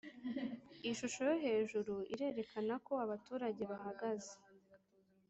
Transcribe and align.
Ishusho 0.91 1.19
yo 1.29 1.35
hejuru 1.45 1.93
irerekana 2.13 2.73
ko 2.85 2.93
abaturage 3.05 3.61
bahageze 3.71 4.33